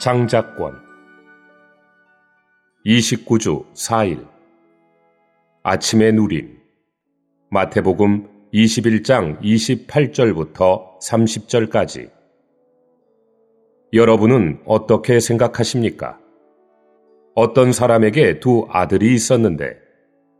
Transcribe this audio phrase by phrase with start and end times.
[0.00, 0.80] 장작권.
[2.86, 4.26] 29주 4일.
[5.62, 6.58] 아침의 누림.
[7.50, 12.10] 마태복음 21장 28절부터 30절까지.
[13.92, 16.18] 여러분은 어떻게 생각하십니까?
[17.34, 19.76] 어떤 사람에게 두 아들이 있었는데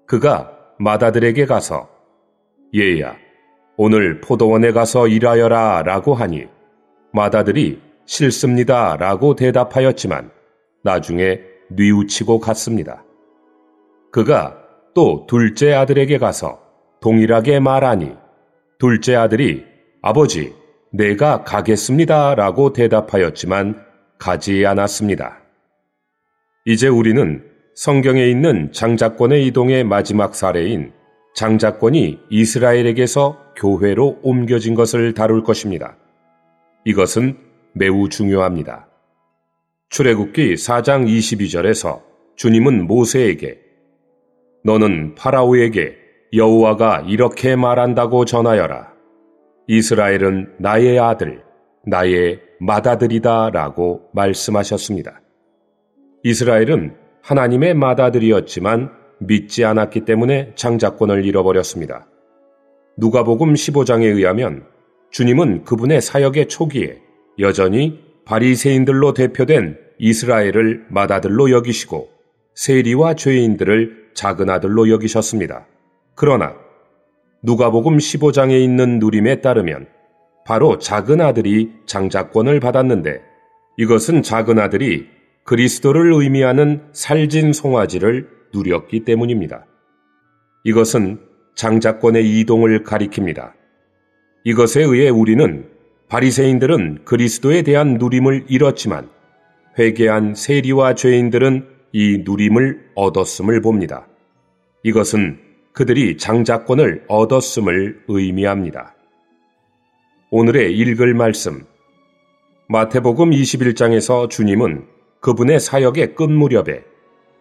[0.06, 1.90] 그가 맏아들에게 가서
[2.74, 3.14] 얘야
[3.76, 6.46] 오늘 포도원에 가서 일하여라 라고 하니
[7.12, 10.30] 맏아들이 싫습니다 라고 대답하였지만
[10.82, 11.40] 나중에
[11.70, 13.04] 뉘우치고 갔습니다.
[14.10, 14.56] 그가
[14.94, 16.60] 또 둘째 아들에게 가서
[17.00, 18.16] 동일하게 말하니
[18.78, 19.64] 둘째 아들이
[20.02, 20.54] 아버지,
[20.92, 23.84] 내가 가겠습니다 라고 대답하였지만
[24.18, 25.38] 가지 않았습니다.
[26.66, 30.92] 이제 우리는 성경에 있는 장자권의 이동의 마지막 사례인
[31.34, 35.96] 장자권이 이스라엘에게서 교회로 옮겨진 것을 다룰 것입니다.
[36.84, 37.38] 이것은
[37.72, 38.88] 매우 중요합니다.
[39.90, 42.02] 출애굽기 4장 22절에서
[42.36, 43.58] 주님은 모세에게
[44.64, 45.96] 너는 파라오에게
[46.32, 48.92] 여호와가 이렇게 말한다고 전하여라.
[49.66, 51.42] 이스라엘은 나의 아들,
[51.86, 55.20] 나의 맏아들이다 라고 말씀하셨습니다.
[56.22, 62.06] 이스라엘은 하나님의 맏아들이었지만 믿지 않았기 때문에 장자권을 잃어버렸습니다.
[62.96, 64.66] 누가복음 15장에 의하면
[65.10, 67.00] 주님은 그분의 사역의 초기에
[67.38, 72.10] 여전히 바리새인들로 대표된 이스라엘을 맏아들로 여기시고
[72.54, 75.66] 세리와 죄인들을 작은 아들로 여기셨습니다.
[76.14, 76.54] 그러나
[77.42, 79.86] 누가복음 15장에 있는 누림에 따르면
[80.44, 83.22] 바로 작은 아들이 장자권을 받았는데
[83.78, 85.06] 이것은 작은 아들이
[85.44, 89.66] 그리스도를 의미하는 살진 송아지를 누렸기 때문입니다.
[90.64, 91.20] 이것은
[91.56, 93.52] 장자권의 이동을 가리킵니다.
[94.44, 95.68] 이것에 의해 우리는
[96.10, 99.08] 바리새인들은 그리스도에 대한 누림을 잃었지만
[99.78, 104.08] 회개한 세리와 죄인들은 이 누림을 얻었음을 봅니다.
[104.82, 105.38] 이것은
[105.72, 108.96] 그들이 장자권을 얻었음을 의미합니다.
[110.30, 111.64] 오늘의 읽을 말씀
[112.68, 114.86] 마태복음 21장에서 주님은
[115.20, 116.82] 그분의 사역의 끝 무렵에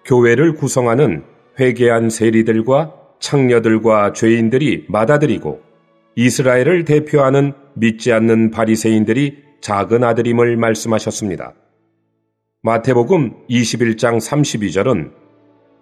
[0.05, 1.23] 교회를 구성하는
[1.59, 5.68] 회개한 세리들과 창녀들과 죄인들이 맏아들이고
[6.19, 11.53] 이스라엘을 대표하는 믿지 않는 바리새인들이 작은 아들임을 말씀하셨습니다.
[12.61, 15.11] 마태복음 21장 32절은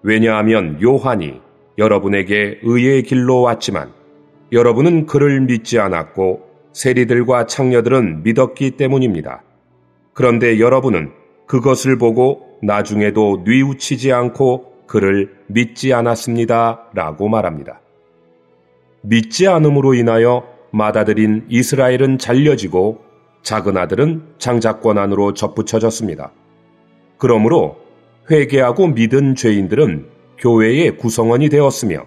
[0.03, 1.41] 왜냐하면 요한이
[1.79, 3.91] 여러분에게 의의 길로 왔지만
[4.51, 9.41] 여러분은 그를 믿지 않았고 세리들과 창녀들은 믿었기 때문입니다.
[10.13, 11.13] 그런데 여러분은
[11.47, 16.91] 그것을 보고 나중에도 뉘우치지 않고 그를 믿지 않았습니다.
[16.93, 17.81] 라고 말합니다.
[19.01, 23.01] 믿지 않음으로 인하여 맏아들인 이스라엘은 잘려지고
[23.43, 26.31] 작은 아들은 장자권 안으로 접붙여졌습니다.
[27.17, 27.77] 그러므로
[28.29, 32.05] 회개하고 믿은 죄인들은 교회의 구성원이 되었으며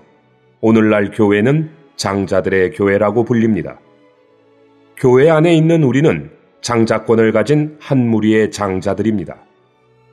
[0.60, 3.80] 오늘날 교회는 장자들의 교회라고 불립니다.
[4.96, 6.30] 교회 안에 있는 우리는
[6.60, 9.36] 장자권을 가진 한 무리의 장자들입니다.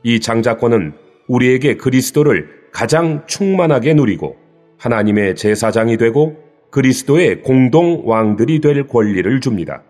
[0.03, 0.93] 이 장자권은
[1.27, 4.37] 우리에게 그리스도를 가장 충만하게 누리고
[4.77, 9.83] 하나님의 제사장이 되고 그리스도의 공동 왕들이 될 권리를 줍니다.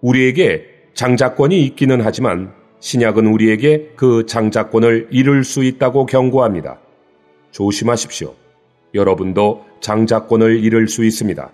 [0.00, 6.80] 우리에게 장자권이 있기는 하지만 신약은 우리에게 그 장자권을 잃을 수 있다고 경고합니다.
[7.52, 8.34] 조심하십시오.
[8.94, 11.50] 여러분도 장자권을 잃을 수 있습니다.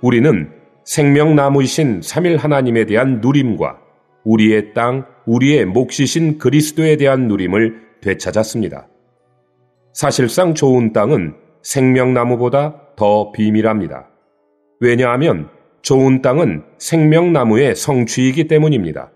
[0.00, 0.50] 우리는
[0.84, 3.78] 생명나무이신 3일 하나님에 대한 누림과
[4.24, 8.88] 우리의 땅, 우리의 몫이신 그리스도에 대한 누림을 되찾았습니다.
[9.92, 14.08] 사실상 좋은 땅은 생명나무보다 더 비밀합니다.
[14.80, 15.48] 왜냐하면
[15.82, 19.12] 좋은 땅은 생명나무의 성취이기 때문입니다.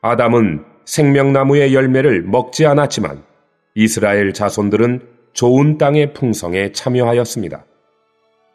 [0.00, 3.22] 아담은 생명나무의 열매를 먹지 않았지만
[3.74, 5.02] 이스라엘 자손들은
[5.34, 7.66] 좋은 땅의 풍성에 참여하였습니다.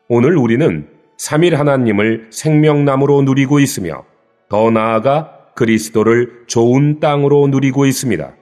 [0.10, 0.88] 오늘 우리는
[1.20, 4.04] 3일 하나님을 생명나무로 누리고 있으며
[4.50, 8.34] 더 나아가 그리스도를 좋은 땅으로 누리고 있습니다.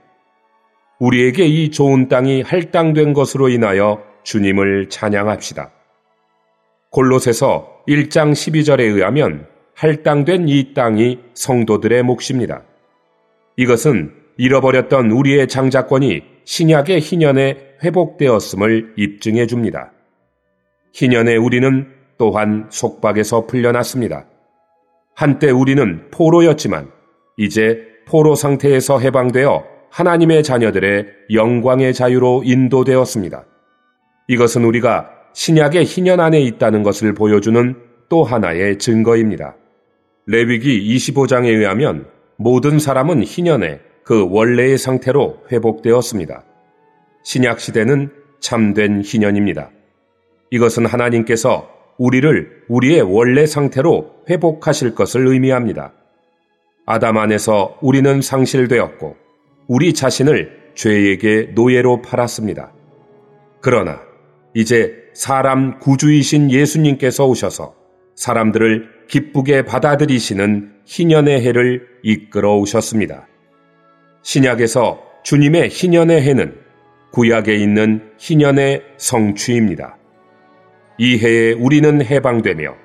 [1.01, 5.81] 우리에게 이 좋은 땅이 할당된 것으로 인하여 주님을 찬양합시다.
[6.91, 12.63] 골로새서 1장 12절에 의하면 할당된 이 땅이 성도들의 몫입니다.
[13.55, 19.91] 이것은 잃어버렸던 우리의 장자권이 신약의 희년에 회복되었음을 입증해 줍니다.
[20.93, 24.25] 희년에 우리는 또한 속박에서 풀려났습니다.
[25.15, 26.91] 한때 우리는 포로였지만
[27.38, 33.45] 이제 포로 상태에서 해방되어 하나님의 자녀들의 영광의 자유로 인도되었습니다.
[34.27, 37.75] 이것은 우리가 신약의 희년 안에 있다는 것을 보여주는
[38.10, 39.56] 또 하나의 증거입니다.
[40.25, 42.07] 레위기 25장에 의하면
[42.38, 46.44] 모든 사람은 희년에 그 원래의 상태로 회복되었습니다.
[47.24, 49.69] 신약 시대는 참된 희년입니다.
[50.50, 55.94] 이것은 하나님께서 우리를 우리의 원래 상태로 회복하실 것을 의미합니다.
[56.86, 59.16] 아담 안에서 우리는 상실되었고
[59.68, 62.74] 우리 자신을 죄에게 노예로 팔았습니다.
[63.62, 64.01] 그러나
[64.54, 67.75] 이제 사람 구주이신 예수님께서 오셔서
[68.16, 73.28] 사람들을 기쁘게 받아들이시는 희년의 해를 이끌어 오셨습니다.
[74.24, 76.56] 신약에서 주님의 희년의 해는
[77.12, 79.98] 구약에 있는 희년의 성취입니다.
[80.98, 82.75] 이 해에 우리는 해방되며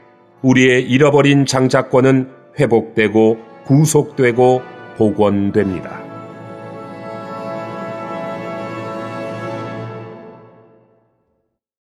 [0.42, 4.62] 우리의 잃어버린 장자권은 회복되고 구속되고
[4.96, 6.05] 복원됩니다.